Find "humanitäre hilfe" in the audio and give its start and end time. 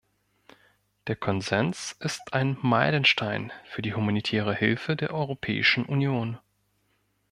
3.93-4.95